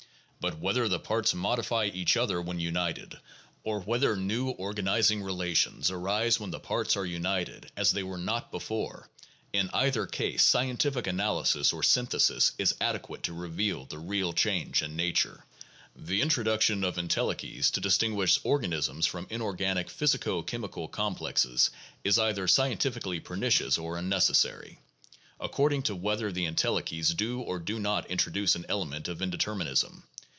[0.41, 3.19] But whether the parts modify each other when united,
[3.63, 8.49] or whether new organizing relations arise when the parts are united as they were not
[8.49, 9.07] before,
[9.53, 14.95] in either case scientific analysis or synthesis is adequate to reveal the real change in
[14.95, 15.45] nature.
[15.95, 21.69] The introduction of entelechies to distinguish organisms from inorganic physico chemical complexes
[22.03, 24.79] is either scientifically pernicious or unnecessary,
[25.39, 30.01] according to whether the entelechies do or do not introduce an element of indeterminism.